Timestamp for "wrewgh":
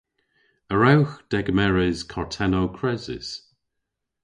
0.79-1.13